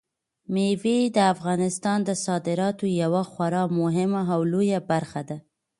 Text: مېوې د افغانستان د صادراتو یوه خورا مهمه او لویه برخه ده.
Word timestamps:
مېوې 0.53 0.99
د 1.15 1.17
افغانستان 1.33 1.99
د 2.03 2.09
صادراتو 2.25 2.85
یوه 3.03 3.23
خورا 3.31 3.63
مهمه 3.79 4.21
او 4.33 4.41
لویه 4.51 4.79
برخه 4.91 5.21
ده. 5.29 5.37